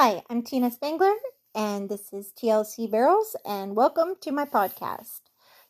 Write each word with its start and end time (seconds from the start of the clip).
Hi, 0.00 0.22
I'm 0.30 0.42
Tina 0.42 0.70
Spangler, 0.70 1.14
and 1.56 1.88
this 1.88 2.12
is 2.12 2.30
TLC 2.30 2.88
Barrels, 2.88 3.34
and 3.44 3.74
welcome 3.74 4.14
to 4.20 4.30
my 4.30 4.44
podcast. 4.44 5.22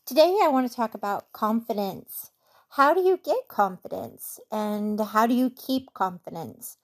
Today, 0.05 0.37
I 0.43 0.49
want 0.49 0.69
to 0.69 0.77
talk 0.77 0.93
about 0.93 1.33
confidence. 1.33 2.31
How 2.73 2.93
do 2.93 3.01
you 3.01 3.19
get 3.25 3.49
confidence, 3.49 4.39
and 4.53 5.01
how 5.01 5.27
do 5.27 5.33
you 5.33 5.49
keep 5.49 5.95
confidence? 5.95 6.77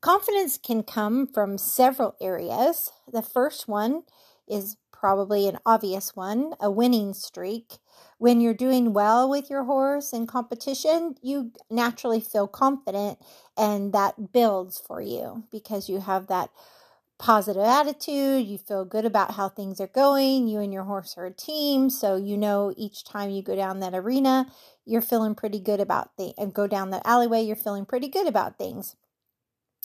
Confidence 0.00 0.56
can 0.56 0.82
come 0.82 1.26
from 1.26 1.58
several 1.58 2.16
areas. 2.18 2.92
The 3.12 3.20
first 3.20 3.68
one 3.68 4.04
is 4.48 4.78
probably 4.90 5.46
an 5.46 5.58
obvious 5.66 6.16
one 6.16 6.54
a 6.60 6.70
winning 6.70 7.12
streak. 7.12 7.74
When 8.16 8.40
you're 8.40 8.54
doing 8.54 8.94
well 8.94 9.28
with 9.28 9.50
your 9.50 9.64
horse 9.64 10.14
in 10.14 10.26
competition, 10.26 11.16
you 11.20 11.52
naturally 11.70 12.20
feel 12.20 12.48
confident, 12.48 13.18
and 13.54 13.92
that 13.92 14.32
builds 14.32 14.78
for 14.80 15.02
you 15.02 15.44
because 15.50 15.90
you 15.90 16.00
have 16.00 16.28
that 16.28 16.48
positive 17.18 17.62
attitude, 17.62 18.46
you 18.46 18.58
feel 18.58 18.84
good 18.84 19.04
about 19.04 19.32
how 19.32 19.48
things 19.48 19.80
are 19.80 19.86
going, 19.86 20.48
you 20.48 20.60
and 20.60 20.72
your 20.72 20.84
horse 20.84 21.14
are 21.16 21.26
a 21.26 21.32
team, 21.32 21.88
so 21.90 22.16
you 22.16 22.36
know 22.36 22.72
each 22.76 23.04
time 23.04 23.30
you 23.30 23.42
go 23.42 23.56
down 23.56 23.80
that 23.80 23.94
arena, 23.94 24.46
you're 24.84 25.02
feeling 25.02 25.34
pretty 25.34 25.58
good 25.58 25.80
about 25.80 26.16
the 26.16 26.34
and 26.38 26.52
go 26.54 26.66
down 26.66 26.90
that 26.90 27.06
alleyway, 27.06 27.42
you're 27.42 27.56
feeling 27.56 27.86
pretty 27.86 28.08
good 28.08 28.26
about 28.26 28.58
things. 28.58 28.96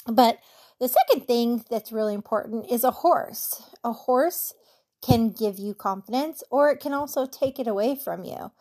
But 0.07 0.39
the 0.79 0.87
second 0.87 1.27
thing 1.27 1.63
that's 1.69 1.91
really 1.91 2.13
important 2.13 2.69
is 2.69 2.83
a 2.83 2.91
horse. 2.91 3.63
A 3.83 3.93
horse 3.93 4.53
can 5.01 5.31
give 5.31 5.57
you 5.57 5.73
confidence 5.73 6.43
or 6.49 6.69
it 6.69 6.79
can 6.79 6.93
also 6.93 7.25
take 7.25 7.59
it 7.59 7.67
away 7.67 7.95
from 7.95 8.23
you. 8.23 8.51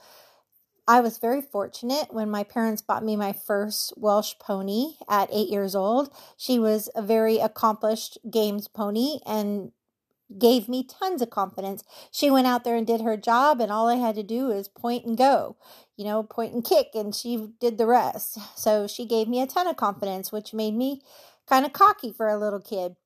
I 0.91 0.99
was 0.99 1.19
very 1.19 1.41
fortunate 1.41 2.13
when 2.13 2.29
my 2.33 2.43
parents 2.43 2.83
bought 2.83 3.05
me 3.05 3.15
my 3.15 3.33
first 3.33 3.93
Welsh 3.97 4.35
pony 4.41 4.95
at 5.09 5.29
eight 5.31 5.49
years 5.49 5.77
old. 5.77 6.13
She 6.37 6.59
was 6.59 6.91
a 6.97 7.01
very 7.01 7.39
accomplished 7.39 8.19
games 8.29 8.67
pony 8.67 9.21
and 9.25 9.71
gave 10.37 10.69
me 10.69 10.83
tons 10.83 11.23
of 11.23 11.31
confidence. 11.31 11.85
She 12.11 12.29
went 12.29 12.49
out 12.49 12.65
there 12.65 12.75
and 12.75 12.85
did 12.85 13.03
her 13.03 13.17
job, 13.17 13.61
and 13.61 13.71
all 13.71 13.87
I 13.87 13.99
had 13.99 14.17
to 14.17 14.25
do 14.25 14.47
was 14.47 14.67
point 14.67 15.05
and 15.05 15.17
go, 15.17 15.55
you 15.97 16.05
know, 16.05 16.25
point 16.25 16.55
and 16.55 16.65
kick, 16.65 16.89
and 16.95 17.15
she 17.15 17.53
did 17.61 17.79
the 17.79 17.87
rest. 17.87 18.39
So 18.57 18.89
she 18.89 19.07
gave 19.07 19.29
me 19.29 19.41
a 19.41 19.47
ton 19.47 19.69
of 19.69 19.77
confidence, 19.77 20.33
which 20.33 20.53
made 20.53 20.75
me 20.75 21.03
kind 21.47 21.65
of 21.65 21.73
cocky 21.73 22.13
for 22.13 22.29
a 22.29 22.37
little 22.37 22.61
kid. 22.61 22.97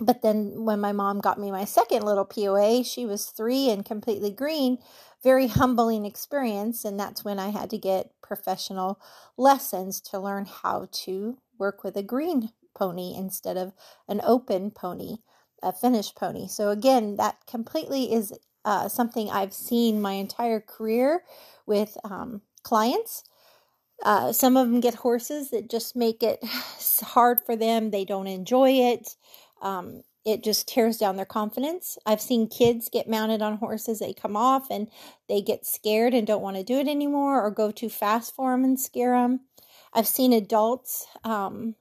But 0.00 0.22
then 0.22 0.64
when 0.64 0.80
my 0.80 0.92
mom 0.92 1.20
got 1.20 1.38
me 1.38 1.50
my 1.50 1.64
second 1.64 2.04
little 2.04 2.24
POA, 2.24 2.84
she 2.84 3.04
was 3.04 3.26
three 3.26 3.68
and 3.70 3.84
completely 3.84 4.30
green 4.30 4.78
very 5.22 5.48
humbling 5.48 6.04
experience. 6.04 6.84
And 6.84 6.98
that's 6.98 7.24
when 7.24 7.38
I 7.38 7.50
had 7.50 7.70
to 7.70 7.78
get 7.78 8.12
professional 8.22 9.00
lessons 9.36 10.00
to 10.02 10.18
learn 10.18 10.46
how 10.46 10.88
to 11.04 11.38
work 11.58 11.84
with 11.84 11.96
a 11.96 12.02
green 12.02 12.50
pony 12.74 13.14
instead 13.16 13.56
of 13.56 13.72
an 14.08 14.20
open 14.24 14.70
pony, 14.70 15.16
a 15.62 15.72
finished 15.72 16.16
pony. 16.16 16.46
So, 16.48 16.70
again, 16.70 17.16
that 17.16 17.46
completely 17.46 18.12
is 18.12 18.32
uh, 18.64 18.88
something 18.88 19.30
I've 19.30 19.52
seen 19.54 20.00
my 20.00 20.12
entire 20.12 20.60
career 20.60 21.22
with 21.66 21.96
um, 22.04 22.42
clients. 22.62 23.24
Uh, 24.02 24.32
some 24.32 24.56
of 24.56 24.70
them 24.70 24.80
get 24.80 24.94
horses 24.94 25.50
that 25.50 25.68
just 25.68 25.94
make 25.94 26.22
it 26.22 26.42
hard 27.02 27.40
for 27.44 27.56
them. 27.56 27.90
They 27.90 28.04
don't 28.04 28.26
enjoy 28.26 28.70
it. 28.70 29.16
Um, 29.60 30.02
it 30.24 30.44
just 30.44 30.68
tears 30.68 30.98
down 30.98 31.16
their 31.16 31.24
confidence. 31.24 31.96
I've 32.04 32.20
seen 32.20 32.48
kids 32.48 32.90
get 32.92 33.08
mounted 33.08 33.40
on 33.40 33.56
horses, 33.56 33.98
they 33.98 34.12
come 34.12 34.36
off 34.36 34.70
and 34.70 34.88
they 35.28 35.40
get 35.40 35.64
scared 35.64 36.12
and 36.12 36.26
don't 36.26 36.42
want 36.42 36.56
to 36.56 36.62
do 36.62 36.78
it 36.78 36.88
anymore 36.88 37.44
or 37.44 37.50
go 37.50 37.70
too 37.70 37.88
fast 37.88 38.34
for 38.34 38.52
them 38.52 38.64
and 38.64 38.78
scare 38.78 39.12
them. 39.12 39.40
I've 39.94 40.06
seen 40.06 40.32
adults 40.32 41.06
um, 41.24 41.74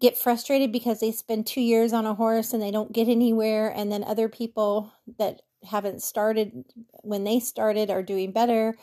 get 0.00 0.18
frustrated 0.18 0.72
because 0.72 1.00
they 1.00 1.12
spend 1.12 1.46
two 1.46 1.60
years 1.60 1.92
on 1.92 2.06
a 2.06 2.14
horse 2.14 2.52
and 2.52 2.62
they 2.62 2.70
don't 2.70 2.92
get 2.92 3.08
anywhere, 3.08 3.68
and 3.68 3.90
then 3.90 4.04
other 4.04 4.28
people 4.28 4.92
that 5.18 5.42
haven't 5.64 6.02
started 6.02 6.64
when 7.02 7.24
they 7.24 7.40
started 7.40 7.90
are 7.90 8.02
doing 8.02 8.32
better. 8.32 8.76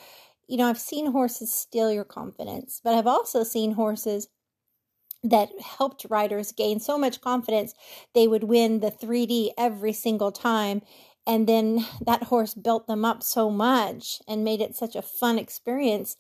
You 0.48 0.58
know, 0.58 0.68
I've 0.68 0.80
seen 0.80 1.12
horses 1.12 1.54
steal 1.54 1.92
your 1.92 2.04
confidence, 2.04 2.82
but 2.84 2.94
I've 2.94 3.08
also 3.08 3.44
seen 3.44 3.74
horses 3.74 4.28
that 5.26 5.50
helped 5.60 6.06
riders 6.10 6.52
gain 6.52 6.80
so 6.80 6.98
much 6.98 7.20
confidence 7.20 7.74
they 8.14 8.28
would 8.28 8.44
win 8.44 8.80
the 8.80 8.92
3D 8.92 9.50
every 9.58 9.92
single 9.92 10.32
time. 10.32 10.82
And 11.28 11.48
then 11.48 11.86
that 12.06 12.24
horse 12.24 12.54
built 12.54 12.86
them 12.86 13.04
up 13.04 13.24
so 13.24 13.50
much 13.50 14.22
and 14.28 14.44
made 14.44 14.62
it 14.62 14.76
such 14.76 14.96
a 14.96 15.02
fun 15.02 15.40
experience 15.40 16.18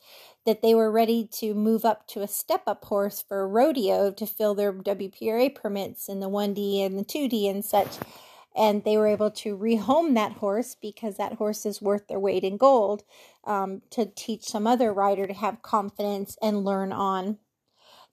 that 0.48 0.64
they 0.64 0.74
were 0.74 0.92
ready 0.92 1.28
to 1.34 1.54
move 1.54 1.86
up 1.86 2.08
to 2.08 2.24
a 2.24 2.28
step 2.28 2.64
up 2.66 2.86
horse 2.86 3.24
for 3.28 3.48
rodeo 3.48 4.12
to 4.12 4.26
fill 4.26 4.56
their 4.56 4.74
WPRA 4.74 5.54
permits 5.54 6.10
in 6.10 6.20
the 6.20 6.30
1D 6.30 6.84
and 6.84 6.98
the 6.98 7.06
2D 7.06 7.48
and 7.48 7.64
such. 7.64 7.98
And 8.56 8.84
they 8.84 8.98
were 8.98 9.08
able 9.08 9.30
to 9.32 9.58
rehome 9.58 10.16
that 10.16 10.34
horse 10.34 10.76
because 10.82 11.18
that 11.18 11.34
horse 11.34 11.66
is 11.66 11.82
worth 11.82 12.08
their 12.08 12.20
weight 12.20 12.44
in 12.44 12.58
gold 12.58 13.04
um, 13.44 13.84
to 13.92 14.08
teach 14.08 14.46
some 14.46 14.66
other 14.66 14.92
rider 14.92 15.28
to 15.28 15.34
have 15.34 15.62
confidence 15.62 16.38
and 16.42 16.66
learn 16.66 16.92
on. 16.92 17.38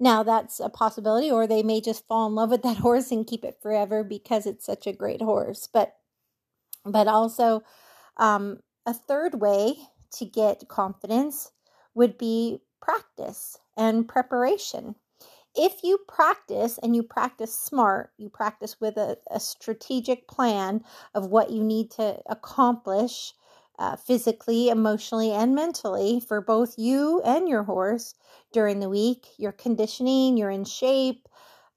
Now, 0.01 0.23
that's 0.23 0.61
a 0.61 0.69
possibility, 0.69 1.31
or 1.31 1.47
they 1.47 1.63
may 1.63 1.81
just 1.81 2.07
fall 2.07 2.27
in 2.27 2.35
love 2.35 2.51
with 2.51 2.63
that 2.63 2.77
horse 2.79 3.11
and 3.11 3.27
keep 3.27 3.45
it 3.45 3.59
forever 3.63 4.05
because 4.05 4.47
it's 4.47 4.67
such 4.67 4.87
a 4.87 4.93
great 4.93 5.23
horse. 5.23 5.69
But, 5.73 5.97
but 6.85 7.09
also, 7.09 7.63
um, 8.17 8.61
a 8.87 8.95
third 8.95 9.41
way 9.41 9.77
to 10.13 10.25
get 10.25 10.69
confidence 10.69 11.53
would 11.95 12.19
be 12.19 12.61
practice 12.81 13.59
and 13.77 14.09
preparation. 14.09 14.97
If 15.55 15.83
you 15.83 15.99
practice 16.09 16.79
and 16.83 16.97
you 16.97 17.03
practice 17.03 17.57
smart, 17.57 18.11
you 18.17 18.31
practice 18.31 18.81
with 18.81 18.97
a, 18.97 19.19
a 19.31 19.39
strategic 19.39 20.27
plan 20.27 20.83
of 21.15 21.27
what 21.27 21.51
you 21.51 21.63
need 21.63 21.91
to 21.93 22.21
accomplish 22.27 23.35
uh, 23.83 23.97
physically, 23.97 24.69
emotionally, 24.69 25.33
and 25.33 25.57
mentally 25.57 26.21
for 26.21 26.41
both 26.41 26.79
you 26.79 27.21
and 27.25 27.49
your 27.49 27.65
horse 27.65 28.15
during 28.53 28.79
the 28.79 28.89
week. 28.89 29.27
You're 29.39 29.51
conditioning, 29.51 30.37
you're 30.37 30.53
in 30.53 30.65
shape, 30.65 31.29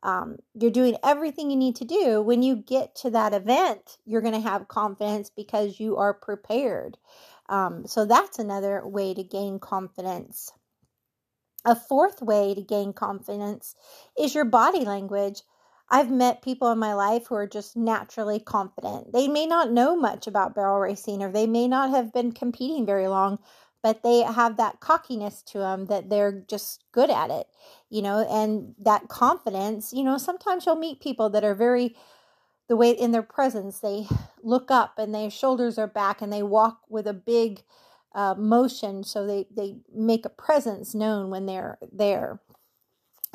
um, 0.04 0.38
you're 0.54 0.70
doing 0.70 0.98
everything 1.04 1.50
you 1.50 1.58
need 1.58 1.78
to 1.78 1.86
do. 1.86 2.22
When 2.22 2.44
you 2.44 2.58
get 2.58 2.96
to 2.98 3.10
that 3.10 3.34
event, 3.34 3.98
you're 4.06 4.22
going 4.22 4.36
to 4.36 4.50
have 4.50 4.68
confidence 4.68 5.32
because 5.36 5.80
you 5.80 5.98
are 5.98 6.14
prepared. 6.14 6.96
Um, 7.50 7.88
so 7.88 8.06
that's 8.06 8.38
another 8.38 8.88
way 8.88 9.16
to 9.16 9.24
gain 9.24 9.58
confidence. 9.58 10.52
A 11.66 11.76
fourth 11.76 12.22
way 12.22 12.54
to 12.54 12.62
gain 12.62 12.94
confidence 12.94 13.74
is 14.16 14.36
your 14.36 14.46
body 14.46 14.86
language. 14.86 15.42
I've 15.90 16.12
met 16.12 16.42
people 16.42 16.72
in 16.72 16.80
my 16.80 16.94
life 16.94 17.28
who 17.28 17.36
are 17.36 17.48
just 17.48 17.78
naturally 17.78 18.40
confident. 18.40 19.14
They 19.14 19.28
may 19.28 19.46
not 19.46 19.72
know 19.72 19.96
much 19.96 20.28
about 20.28 20.56
barrel 20.56 20.80
racing 20.80 21.22
or 21.22 21.32
they 21.32 21.48
may 21.48 21.68
not 21.68 21.92
have 21.92 22.12
been 22.12 22.32
competing 22.32 22.86
very 22.86 23.08
long, 23.08 23.40
but 23.84 24.02
they 24.02 24.22
have 24.22 24.58
that 24.58 24.80
cockiness 24.80 25.44
to 25.44 25.60
them 25.60 25.86
that 25.86 26.10
they're 26.10 26.44
just 26.48 26.84
good 26.92 27.12
at 27.12 27.30
it, 27.30 27.48
you 27.90 28.02
know, 28.02 28.28
and 28.30 28.74
that 28.80 29.10
confidence, 29.10 29.94
you 29.94 30.04
know, 30.04 30.18
sometimes 30.18 30.66
you'll 30.66 30.76
meet 30.76 31.00
people 31.00 31.30
that 31.30 31.44
are 31.44 31.56
very 31.56 31.96
the 32.68 32.76
way 32.76 32.90
in 32.90 33.12
their 33.12 33.22
presence, 33.22 33.80
they 33.80 34.08
look 34.42 34.72
up 34.72 34.98
and 34.98 35.14
their 35.14 35.30
shoulders 35.30 35.78
are 35.78 35.88
back 35.88 36.22
and 36.22 36.34
they 36.34 36.42
walk 36.42 36.80
with 36.90 37.06
a 37.06 37.14
big 37.14 37.62
uh, 38.16 38.34
motion 38.36 39.04
so 39.04 39.28
they, 39.28 39.46
they 39.56 39.76
make 39.94 40.26
a 40.26 40.30
presence 40.30 40.96
known 40.96 41.30
when 41.30 41.46
they're 41.46 41.78
there 41.92 42.40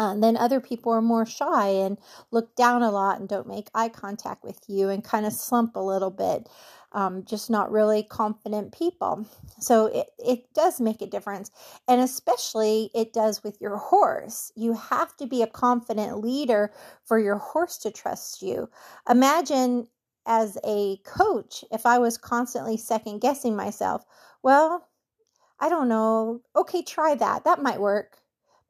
uh, 0.01 0.15
then 0.15 0.35
other 0.35 0.61
people 0.61 0.91
are 0.91 1.03
more 1.03 1.27
shy 1.27 1.69
and 1.69 1.99
look 2.31 2.57
down 2.57 2.83
a 2.83 2.91
lot 2.91 3.21
and 3.21 3.29
don't 3.29 3.47
make 3.47 3.69
eye 3.75 3.91
contact 3.91 4.43
with 4.43 4.59
you 4.67 4.89
and 4.89 5.05
kind 5.05 5.27
of 5.27 5.33
slump 5.35 5.77
a 5.77 5.81
little 5.81 6.11
bit. 6.11 6.49
Um, 6.93 7.23
just 7.27 7.51
not 7.51 7.71
really 7.71 8.03
confident 8.03 8.73
people. 8.73 9.27
So 9.59 9.87
it, 9.87 10.07
it 10.19 10.55
does 10.55 10.81
make 10.81 11.03
a 11.03 11.07
difference. 11.07 11.51
And 11.87 12.01
especially 12.01 12.91
it 12.95 13.13
does 13.13 13.45
with 13.45 13.61
your 13.61 13.77
horse. 13.77 14.51
You 14.57 14.73
have 14.73 15.15
to 15.19 15.27
be 15.27 15.43
a 15.43 15.47
confident 15.47 16.19
leader 16.19 16.73
for 17.05 17.19
your 17.19 17.37
horse 17.37 17.77
to 17.79 17.91
trust 17.91 18.41
you. 18.41 18.71
Imagine 19.07 19.87
as 20.25 20.57
a 20.65 20.97
coach 21.05 21.63
if 21.71 21.85
I 21.85 21.99
was 21.99 22.17
constantly 22.17 22.79
second 22.79 23.21
guessing 23.21 23.55
myself. 23.55 24.03
Well, 24.43 24.89
I 25.61 25.69
don't 25.69 25.89
know. 25.89 26.41
Okay, 26.57 26.81
try 26.83 27.15
that. 27.17 27.45
That 27.45 27.63
might 27.63 27.83
work. 27.83 28.17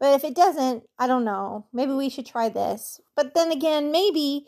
But 0.00 0.14
if 0.14 0.24
it 0.24 0.34
doesn't, 0.34 0.84
I 0.98 1.06
don't 1.06 1.24
know. 1.24 1.66
Maybe 1.72 1.92
we 1.92 2.08
should 2.08 2.26
try 2.26 2.48
this. 2.48 3.00
But 3.14 3.34
then 3.34 3.52
again, 3.52 3.92
maybe, 3.92 4.46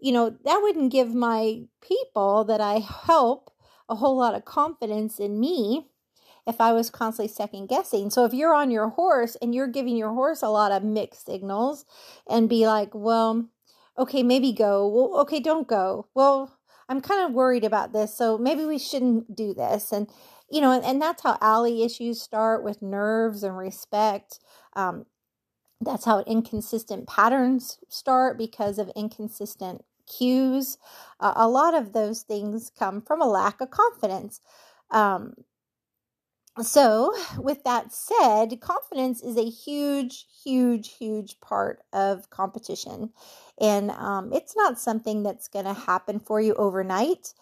you 0.00 0.12
know, 0.12 0.36
that 0.44 0.60
wouldn't 0.60 0.92
give 0.92 1.14
my 1.14 1.62
people 1.80 2.44
that 2.44 2.60
I 2.60 2.80
help 2.80 3.52
a 3.88 3.94
whole 3.94 4.18
lot 4.18 4.34
of 4.34 4.44
confidence 4.44 5.20
in 5.20 5.38
me 5.38 5.86
if 6.46 6.60
I 6.60 6.72
was 6.72 6.90
constantly 6.90 7.32
second 7.32 7.68
guessing. 7.68 8.10
So 8.10 8.24
if 8.24 8.34
you're 8.34 8.54
on 8.54 8.70
your 8.70 8.88
horse 8.88 9.36
and 9.40 9.54
you're 9.54 9.68
giving 9.68 9.96
your 9.96 10.12
horse 10.14 10.42
a 10.42 10.48
lot 10.48 10.72
of 10.72 10.82
mixed 10.82 11.26
signals 11.26 11.84
and 12.28 12.48
be 12.48 12.66
like, 12.66 12.90
well, 12.92 13.48
okay, 13.96 14.22
maybe 14.22 14.52
go. 14.52 14.88
Well, 14.88 15.20
okay, 15.22 15.40
don't 15.40 15.68
go. 15.68 16.08
Well, 16.14 16.58
I'm 16.88 17.02
kind 17.02 17.24
of 17.24 17.34
worried 17.34 17.64
about 17.64 17.92
this, 17.92 18.16
so 18.16 18.38
maybe 18.38 18.64
we 18.64 18.78
shouldn't 18.78 19.36
do 19.36 19.52
this. 19.52 19.92
And 19.92 20.08
you 20.50 20.60
know, 20.60 20.72
and, 20.72 20.84
and 20.84 21.00
that's 21.02 21.22
how 21.22 21.38
alley 21.40 21.82
issues 21.82 22.20
start 22.20 22.64
with 22.64 22.82
nerves 22.82 23.42
and 23.42 23.56
respect. 23.56 24.40
Um, 24.74 25.06
That's 25.80 26.04
how 26.06 26.20
inconsistent 26.22 27.08
patterns 27.08 27.78
start 27.88 28.38
because 28.38 28.78
of 28.78 28.90
inconsistent 28.96 29.84
cues. 30.08 30.78
Uh, 31.20 31.34
a 31.36 31.48
lot 31.48 31.74
of 31.74 31.92
those 31.92 32.22
things 32.22 32.70
come 32.78 33.02
from 33.02 33.22
a 33.22 33.26
lack 33.28 33.60
of 33.60 33.70
confidence. 33.70 34.40
Um, 34.90 35.34
so, 36.60 37.14
with 37.38 37.62
that 37.64 37.92
said, 37.92 38.60
confidence 38.60 39.22
is 39.22 39.36
a 39.36 39.48
huge, 39.48 40.26
huge, 40.42 40.96
huge 40.96 41.40
part 41.40 41.82
of 41.92 42.30
competition. 42.30 43.10
And 43.60 43.92
um, 43.92 44.32
it's 44.32 44.56
not 44.56 44.78
something 44.78 45.22
that's 45.22 45.46
going 45.46 45.66
to 45.66 45.72
happen 45.72 46.18
for 46.18 46.40
you 46.40 46.54
overnight, 46.54 47.32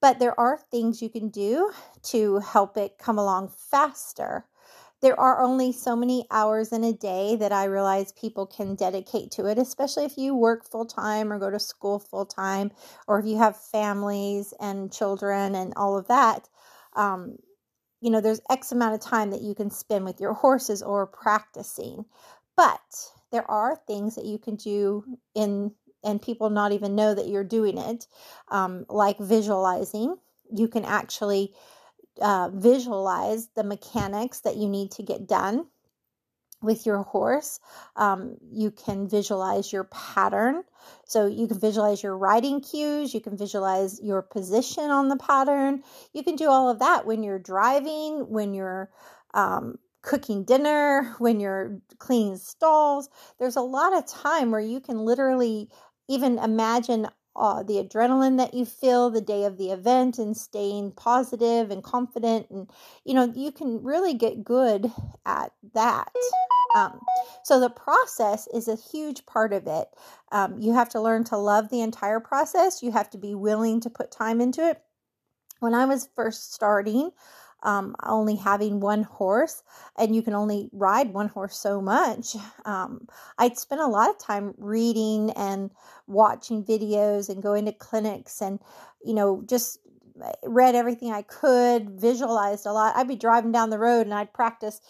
but 0.00 0.18
there 0.18 0.38
are 0.38 0.58
things 0.70 1.02
you 1.02 1.10
can 1.10 1.28
do 1.28 1.70
to 2.02 2.38
help 2.38 2.76
it 2.76 2.98
come 2.98 3.18
along 3.18 3.48
faster 3.48 4.46
there 5.00 5.18
are 5.18 5.40
only 5.40 5.72
so 5.72 5.96
many 5.96 6.26
hours 6.30 6.72
in 6.72 6.84
a 6.84 6.92
day 6.92 7.36
that 7.36 7.52
I 7.52 7.64
realize 7.64 8.12
people 8.12 8.46
can 8.46 8.74
dedicate 8.74 9.30
to 9.32 9.46
it, 9.46 9.58
especially 9.58 10.04
if 10.04 10.18
you 10.18 10.34
work 10.34 10.68
full 10.68 10.84
time 10.84 11.32
or 11.32 11.38
go 11.38 11.50
to 11.50 11.58
school 11.58 11.98
full 11.98 12.26
time, 12.26 12.70
or 13.08 13.18
if 13.18 13.24
you 13.24 13.38
have 13.38 13.56
families 13.56 14.52
and 14.60 14.92
children 14.92 15.54
and 15.54 15.72
all 15.76 15.96
of 15.96 16.08
that. 16.08 16.48
Um, 16.96 17.38
you 18.02 18.10
know, 18.10 18.20
there's 18.20 18.40
X 18.50 18.72
amount 18.72 18.94
of 18.94 19.00
time 19.00 19.30
that 19.30 19.42
you 19.42 19.54
can 19.54 19.70
spend 19.70 20.04
with 20.04 20.20
your 20.20 20.34
horses 20.34 20.82
or 20.82 21.06
practicing. 21.06 22.04
But 22.56 22.80
there 23.32 23.50
are 23.50 23.76
things 23.86 24.16
that 24.16 24.26
you 24.26 24.38
can 24.38 24.56
do 24.56 25.04
in, 25.34 25.72
and 26.02 26.22
people 26.22 26.50
not 26.50 26.72
even 26.72 26.94
know 26.94 27.14
that 27.14 27.28
you're 27.28 27.44
doing 27.44 27.78
it, 27.78 28.06
um, 28.48 28.86
like 28.88 29.18
visualizing. 29.18 30.16
You 30.52 30.68
can 30.68 30.84
actually 30.84 31.52
uh, 32.20 32.50
visualize 32.52 33.48
the 33.54 33.64
mechanics 33.64 34.40
that 34.40 34.56
you 34.56 34.68
need 34.68 34.92
to 34.92 35.02
get 35.02 35.26
done 35.26 35.66
with 36.62 36.84
your 36.84 37.02
horse. 37.02 37.58
Um, 37.96 38.36
you 38.50 38.70
can 38.70 39.08
visualize 39.08 39.72
your 39.72 39.84
pattern. 39.84 40.62
So 41.06 41.26
you 41.26 41.46
can 41.46 41.58
visualize 41.58 42.02
your 42.02 42.16
riding 42.16 42.60
cues. 42.60 43.14
You 43.14 43.20
can 43.20 43.36
visualize 43.36 44.00
your 44.02 44.22
position 44.22 44.90
on 44.90 45.08
the 45.08 45.16
pattern. 45.16 45.82
You 46.12 46.22
can 46.22 46.36
do 46.36 46.48
all 46.48 46.68
of 46.68 46.80
that 46.80 47.06
when 47.06 47.22
you're 47.22 47.38
driving, 47.38 48.28
when 48.28 48.54
you're 48.54 48.90
um, 49.32 49.78
cooking 50.02 50.44
dinner, 50.44 51.14
when 51.18 51.40
you're 51.40 51.80
cleaning 51.98 52.36
stalls. 52.36 53.08
There's 53.38 53.56
a 53.56 53.62
lot 53.62 53.96
of 53.96 54.06
time 54.06 54.50
where 54.50 54.60
you 54.60 54.80
can 54.80 54.98
literally 54.98 55.70
even 56.10 56.38
imagine 56.38 57.06
uh, 57.36 57.62
the 57.62 57.82
adrenaline 57.82 58.36
that 58.38 58.52
you 58.52 58.64
feel 58.64 59.08
the 59.08 59.20
day 59.20 59.44
of 59.44 59.56
the 59.56 59.70
event 59.70 60.18
and 60.18 60.36
staying 60.36 60.90
positive 60.92 61.70
and 61.70 61.84
confident 61.84 62.46
and 62.50 62.68
you 63.04 63.14
know 63.14 63.32
you 63.34 63.52
can 63.52 63.82
really 63.82 64.14
get 64.14 64.44
good 64.44 64.90
at 65.24 65.52
that. 65.72 66.12
Um, 66.74 67.00
so 67.44 67.58
the 67.58 67.70
process 67.70 68.48
is 68.52 68.68
a 68.68 68.76
huge 68.76 69.24
part 69.26 69.52
of 69.52 69.66
it. 69.66 69.88
Um, 70.32 70.60
you 70.60 70.72
have 70.72 70.88
to 70.90 71.00
learn 71.00 71.24
to 71.24 71.36
love 71.36 71.68
the 71.68 71.80
entire 71.80 72.20
process. 72.20 72.82
You 72.82 72.92
have 72.92 73.10
to 73.10 73.18
be 73.18 73.34
willing 73.34 73.80
to 73.80 73.90
put 73.90 74.10
time 74.10 74.40
into 74.40 74.68
it. 74.68 74.82
When 75.60 75.74
i 75.74 75.84
was 75.84 76.08
first 76.16 76.52
starting 76.54 77.10
um, 77.62 77.94
only 78.04 78.36
having 78.36 78.80
one 78.80 79.02
horse 79.02 79.62
and 79.98 80.14
you 80.14 80.22
can 80.22 80.34
only 80.34 80.68
ride 80.72 81.12
one 81.12 81.28
horse 81.28 81.56
so 81.56 81.80
much. 81.80 82.36
Um, 82.64 83.06
I'd 83.38 83.58
spent 83.58 83.80
a 83.80 83.86
lot 83.86 84.10
of 84.10 84.18
time 84.18 84.54
reading 84.58 85.30
and 85.32 85.70
watching 86.06 86.64
videos 86.64 87.28
and 87.28 87.42
going 87.42 87.66
to 87.66 87.72
clinics 87.72 88.40
and, 88.40 88.58
you 89.04 89.14
know, 89.14 89.42
just 89.46 89.78
eh, 90.22 90.32
read 90.44 90.74
everything 90.74 91.12
I 91.12 91.22
could, 91.22 91.90
visualized 91.90 92.66
a 92.66 92.72
lot. 92.72 92.96
I'd 92.96 93.08
be 93.08 93.16
driving 93.16 93.52
down 93.52 93.70
the 93.70 93.78
road 93.78 94.06
and 94.06 94.14
I'd 94.14 94.32
practice 94.32 94.80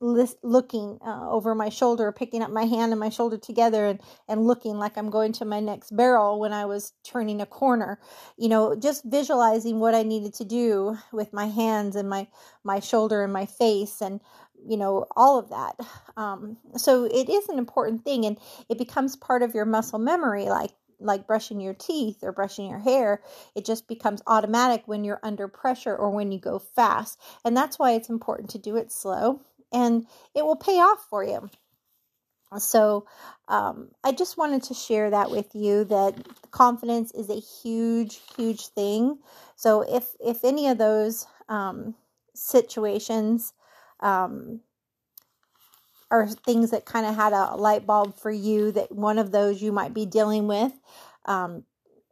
looking 0.00 0.98
uh, 1.04 1.28
over 1.30 1.54
my 1.54 1.68
shoulder, 1.68 2.12
picking 2.12 2.42
up 2.42 2.50
my 2.50 2.64
hand 2.64 2.92
and 2.92 3.00
my 3.00 3.08
shoulder 3.08 3.36
together, 3.36 3.86
and 3.86 4.00
and 4.28 4.46
looking 4.46 4.78
like 4.78 4.96
I'm 4.96 5.10
going 5.10 5.32
to 5.34 5.44
my 5.44 5.60
next 5.60 5.96
barrel 5.96 6.40
when 6.40 6.52
I 6.52 6.66
was 6.66 6.92
turning 7.04 7.40
a 7.40 7.46
corner. 7.46 7.98
You 8.36 8.48
know, 8.48 8.76
just 8.76 9.04
visualizing 9.04 9.80
what 9.80 9.94
I 9.94 10.02
needed 10.02 10.34
to 10.34 10.44
do 10.44 10.96
with 11.12 11.32
my 11.32 11.46
hands 11.46 11.96
and 11.96 12.08
my 12.08 12.28
my 12.64 12.80
shoulder 12.80 13.22
and 13.22 13.32
my 13.32 13.46
face 13.46 14.00
and 14.00 14.20
you 14.66 14.76
know 14.76 15.06
all 15.16 15.38
of 15.38 15.50
that 15.50 15.76
um, 16.16 16.56
so 16.76 17.04
it 17.04 17.28
is 17.28 17.48
an 17.48 17.58
important 17.58 18.04
thing 18.04 18.26
and 18.26 18.36
it 18.68 18.76
becomes 18.76 19.14
part 19.14 19.42
of 19.42 19.54
your 19.54 19.64
muscle 19.64 20.00
memory 20.00 20.46
like 20.46 20.72
like 21.00 21.26
brushing 21.26 21.60
your 21.60 21.74
teeth 21.74 22.18
or 22.22 22.32
brushing 22.32 22.68
your 22.68 22.80
hair. 22.80 23.22
It 23.54 23.64
just 23.64 23.86
becomes 23.88 24.22
automatic 24.26 24.82
when 24.86 25.04
you're 25.04 25.20
under 25.22 25.48
pressure 25.48 25.94
or 25.94 26.10
when 26.10 26.32
you 26.32 26.40
go 26.40 26.58
fast. 26.58 27.20
And 27.44 27.56
that's 27.56 27.78
why 27.78 27.92
it's 27.92 28.08
important 28.08 28.50
to 28.50 28.58
do 28.58 28.76
it 28.76 28.90
slow 28.90 29.40
and 29.72 30.06
it 30.34 30.44
will 30.44 30.56
pay 30.56 30.78
off 30.78 31.06
for 31.08 31.24
you. 31.24 31.50
So, 32.56 33.06
um, 33.48 33.90
I 34.02 34.12
just 34.12 34.38
wanted 34.38 34.62
to 34.64 34.74
share 34.74 35.10
that 35.10 35.30
with 35.30 35.54
you 35.54 35.84
that 35.84 36.14
confidence 36.50 37.12
is 37.12 37.28
a 37.28 37.38
huge, 37.38 38.20
huge 38.36 38.68
thing. 38.68 39.18
So, 39.54 39.82
if 39.82 40.14
if 40.18 40.44
any 40.44 40.68
of 40.68 40.78
those 40.78 41.26
um, 41.50 41.94
situations 42.34 43.52
um, 44.00 44.60
are 46.10 46.26
things 46.26 46.70
that 46.70 46.86
kind 46.86 47.04
of 47.04 47.14
had 47.16 47.34
a 47.34 47.54
light 47.56 47.86
bulb 47.86 48.16
for 48.16 48.30
you, 48.30 48.72
that 48.72 48.92
one 48.92 49.18
of 49.18 49.30
those 49.30 49.60
you 49.60 49.70
might 49.70 49.92
be 49.92 50.06
dealing 50.06 50.46
with, 50.46 50.72
um, 51.26 51.64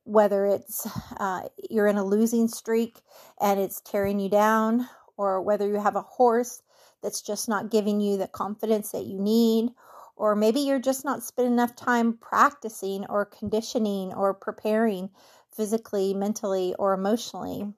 whether 0.05 0.44
it's 0.44 0.87
uh, 1.19 1.49
you're 1.70 1.87
in 1.87 1.97
a 1.97 2.05
losing 2.05 2.47
streak 2.47 3.00
and 3.41 3.58
it's 3.58 3.81
tearing 3.81 4.20
you 4.20 4.29
down, 4.29 4.87
or 5.17 5.41
whether 5.41 5.67
you 5.67 5.81
have 5.81 5.97
a 5.97 6.03
horse 6.03 6.61
that's 7.02 7.22
just 7.22 7.48
not 7.48 7.70
giving 7.70 8.00
you 8.00 8.16
the 8.16 8.28
confidence 8.28 8.90
that 8.93 9.06
you 9.06 9.19
need. 9.20 9.70
Or 10.16 10.34
maybe 10.34 10.60
you're 10.60 10.78
just 10.78 11.04
not 11.04 11.22
spending 11.22 11.52
enough 11.52 11.76
time 11.76 12.16
practicing 12.19 13.04
or 13.06 13.26
conditioning 13.26 14.14
or 14.14 14.32
preparing 14.32 15.10
physically, 15.54 16.14
mentally, 16.14 16.75
or 16.78 16.94
emotionally. 16.94 17.72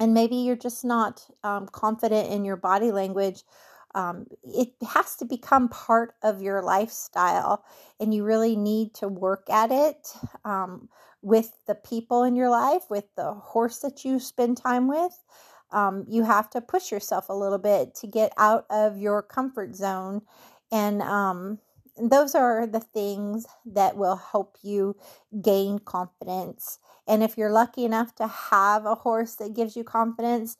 And 0.00 0.14
maybe 0.14 0.36
you're 0.36 0.56
just 0.56 0.84
not 0.84 1.26
um, 1.44 1.68
confident 1.68 2.32
in 2.32 2.44
your 2.44 2.56
body 2.56 2.90
language. 2.90 3.42
Um, 3.94 4.26
it 4.42 4.70
has 4.88 5.16
to 5.16 5.26
become 5.26 5.68
part 5.68 6.14
of 6.22 6.40
your 6.40 6.62
lifestyle, 6.62 7.62
and 8.00 8.14
you 8.14 8.24
really 8.24 8.56
need 8.56 8.94
to 8.94 9.08
work 9.08 9.50
at 9.50 9.70
it 9.70 10.14
um, 10.46 10.88
with 11.20 11.52
the 11.66 11.74
people 11.74 12.24
in 12.24 12.34
your 12.34 12.48
life, 12.48 12.84
with 12.88 13.04
the 13.16 13.34
horse 13.34 13.80
that 13.80 14.04
you 14.04 14.18
spend 14.18 14.56
time 14.56 14.88
with 14.88 15.12
um, 15.72 16.04
you 16.08 16.24
have 16.24 16.50
to 16.50 16.60
push 16.60 16.90
yourself 16.90 17.28
a 17.28 17.34
little 17.34 17.58
bit 17.58 17.94
to 17.96 18.06
get 18.06 18.32
out 18.36 18.66
of 18.70 18.98
your 18.98 19.22
comfort 19.22 19.74
zone. 19.74 20.22
And 20.70 21.02
um, 21.02 21.58
those 21.96 22.34
are 22.34 22.66
the 22.66 22.80
things 22.80 23.46
that 23.66 23.96
will 23.96 24.16
help 24.16 24.56
you 24.62 24.96
gain 25.42 25.78
confidence. 25.78 26.78
And 27.06 27.22
if 27.22 27.36
you're 27.36 27.50
lucky 27.50 27.84
enough 27.84 28.14
to 28.16 28.26
have 28.26 28.86
a 28.86 28.94
horse 28.94 29.34
that 29.36 29.54
gives 29.54 29.76
you 29.76 29.84
confidence, 29.84 30.56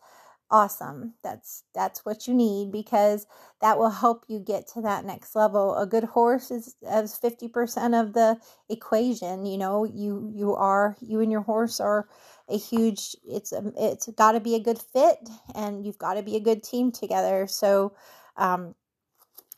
awesome. 0.52 1.14
That's 1.24 1.64
that's 1.74 2.04
what 2.04 2.28
you 2.28 2.34
need 2.34 2.70
because 2.70 3.26
that 3.62 3.78
will 3.78 3.90
help 3.90 4.24
you 4.28 4.38
get 4.38 4.68
to 4.68 4.82
that 4.82 5.04
next 5.04 5.34
level. 5.34 5.74
A 5.76 5.86
good 5.86 6.04
horse 6.04 6.50
is 6.52 6.76
as 6.86 7.18
50% 7.18 7.98
of 8.00 8.12
the 8.12 8.38
equation 8.68 9.46
you 9.46 9.58
know 9.58 9.84
you 9.84 10.30
you 10.34 10.54
are 10.54 10.96
you 11.00 11.20
and 11.20 11.32
your 11.32 11.40
horse 11.40 11.80
are 11.80 12.06
a 12.48 12.58
huge 12.58 13.16
it's 13.26 13.52
a, 13.52 13.72
it's 13.78 14.08
got 14.10 14.32
to 14.32 14.40
be 14.40 14.54
a 14.54 14.60
good 14.60 14.78
fit 14.78 15.18
and 15.54 15.84
you've 15.84 15.98
got 15.98 16.14
to 16.14 16.22
be 16.22 16.36
a 16.36 16.40
good 16.40 16.62
team 16.62 16.92
together. 16.92 17.46
So 17.48 17.94
um 18.36 18.74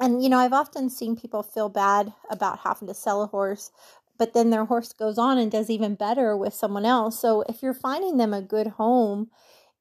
and 0.01 0.23
you 0.23 0.29
know 0.29 0.39
i've 0.39 0.53
often 0.53 0.91
seen 0.91 1.17
people 1.17 1.43
feel 1.43 1.69
bad 1.69 2.13
about 2.31 2.61
having 2.61 2.89
to 2.89 2.95
sell 2.95 3.23
a 3.23 3.27
horse 3.27 3.71
but 4.19 4.33
then 4.35 4.51
their 4.51 4.65
horse 4.65 4.93
goes 4.93 5.19
on 5.19 5.39
and 5.39 5.51
does 5.51 5.71
even 5.71 5.95
better 5.95 6.37
with 6.37 6.55
someone 6.55 6.85
else. 6.85 7.19
So 7.19 7.43
if 7.49 7.63
you're 7.63 7.75
finding 7.75 8.17
them 8.17 8.33
a 8.33 8.43
good 8.43 8.69
home 8.69 9.31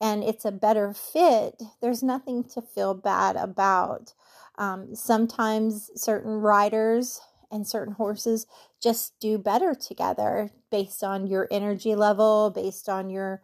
and 0.03 0.23
it's 0.23 0.45
a 0.45 0.51
better 0.51 0.93
fit 0.93 1.63
there's 1.81 2.03
nothing 2.03 2.43
to 2.43 2.61
feel 2.61 2.93
bad 2.93 3.35
about 3.37 4.13
um, 4.57 4.95
sometimes 4.95 5.89
certain 5.95 6.33
riders 6.33 7.21
and 7.51 7.67
certain 7.67 7.93
horses 7.93 8.47
just 8.81 9.17
do 9.19 9.37
better 9.37 9.73
together 9.75 10.49
based 10.71 11.03
on 11.03 11.27
your 11.27 11.47
energy 11.51 11.95
level, 11.95 12.51
based 12.53 12.89
on 12.89 13.09
your 13.09 13.41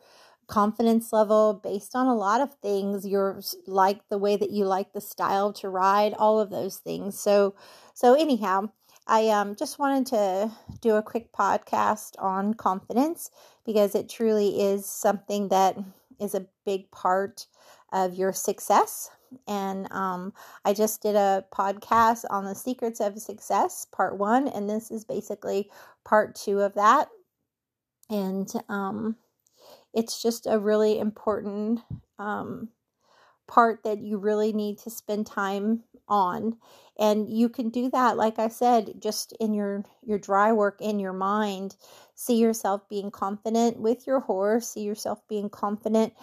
confidence 0.48 1.14
level, 1.14 1.54
based 1.64 1.96
on 1.96 2.08
a 2.08 2.16
lot 2.16 2.42
of 2.42 2.54
things. 2.56 3.08
You're 3.08 3.42
like 3.68 4.08
the 4.10 4.18
way 4.18 4.36
that 4.36 4.50
you 4.50 4.66
like 4.66 4.94
the 4.94 5.02
style 5.02 5.54
to 5.54 5.70
ride, 5.70 6.14
all 6.14 6.40
of 6.40 6.50
those 6.50 6.78
things. 6.78 7.20
So, 7.20 7.56
so 7.94 8.16
anyhow, 8.16 8.70
I 9.08 9.30
um, 9.30 9.56
just 9.56 9.80
wanted 9.80 10.08
to 10.08 10.52
do 10.82 10.96
a 10.96 11.04
quick 11.04 11.32
podcast 11.32 12.14
on 12.20 12.56
confidence 12.56 13.32
because 13.66 13.96
it 13.96 14.10
truly 14.10 14.62
is 14.62 14.86
something 14.86 15.50
that 15.50 15.78
is 16.20 16.36
a 16.36 16.48
big 16.66 16.90
part 16.92 17.48
of 17.92 18.14
your 18.14 18.34
success 18.34 19.10
and 19.48 19.92
um, 19.92 20.34
I 20.66 20.74
just 20.74 21.02
did 21.02 21.16
a 21.16 21.46
podcast 21.54 22.26
on 22.30 22.46
the 22.46 22.56
secrets 22.56 23.00
of 23.00 23.20
success, 23.20 23.86
part 23.92 24.18
one, 24.18 24.48
and 24.48 24.70
this 24.70 24.92
is 24.92 25.06
basically 25.06 25.70
part 26.04 26.36
two 26.36 26.62
of 26.62 26.74
that. 26.76 27.10
And 28.10 28.52
um, 28.70 29.16
it's 29.94 30.22
just 30.22 30.48
a 30.48 30.60
really 30.60 31.00
important 31.00 31.82
um, 32.18 32.70
part 33.50 33.84
that 33.84 34.00
you 34.00 34.18
really 34.18 34.54
need 34.54 34.78
to 34.80 34.90
spend 34.92 35.28
time 35.28 35.84
on. 36.08 36.58
And 37.00 37.30
you 37.30 37.50
can 37.50 37.70
do 37.70 37.90
that 37.92 38.18
like 38.18 38.40
i 38.40 38.50
said 38.50 39.02
just 39.02 39.34
in 39.40 39.54
your 39.54 39.86
your 40.06 40.20
dry 40.20 40.54
work 40.54 40.80
in 40.82 41.00
your 41.00 41.14
mind. 41.14 41.76
See 42.16 42.38
yourself 42.38 42.88
being 42.90 43.12
confident 43.12 43.80
with 43.80 44.08
your 44.08 44.22
horse. 44.22 44.70
See 44.70 44.82
yourself 44.82 45.20
being 45.28 45.50
confident 45.50 46.14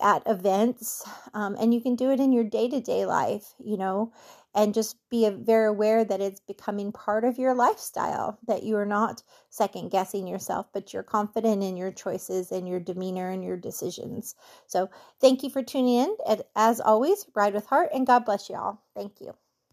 at 0.00 0.22
events 0.26 1.04
um, 1.34 1.56
and 1.60 1.72
you 1.74 1.80
can 1.80 1.94
do 1.96 2.10
it 2.10 2.20
in 2.20 2.32
your 2.32 2.44
day-to-day 2.44 3.04
life 3.06 3.54
you 3.62 3.76
know 3.76 4.12
and 4.54 4.74
just 4.74 4.96
be 5.08 5.28
very 5.30 5.66
aware 5.68 6.04
that 6.04 6.20
it's 6.20 6.40
becoming 6.40 6.92
part 6.92 7.24
of 7.24 7.38
your 7.38 7.54
lifestyle 7.54 8.38
that 8.46 8.62
you 8.62 8.76
are 8.76 8.86
not 8.86 9.22
second 9.50 9.90
guessing 9.90 10.26
yourself 10.26 10.66
but 10.72 10.92
you're 10.92 11.02
confident 11.02 11.62
in 11.62 11.76
your 11.76 11.90
choices 11.92 12.52
and 12.52 12.68
your 12.68 12.80
demeanor 12.80 13.30
and 13.30 13.44
your 13.44 13.56
decisions. 13.56 14.34
So 14.66 14.88
thank 15.20 15.42
you 15.42 15.50
for 15.50 15.62
tuning 15.62 16.14
in 16.28 16.42
as 16.56 16.80
always 16.80 17.26
ride 17.34 17.54
with 17.54 17.66
heart 17.66 17.90
and 17.94 18.06
god 18.06 18.24
bless 18.24 18.48
you 18.48 18.56
all. 18.56 18.82
Thank 18.94 19.20
you 19.20 19.41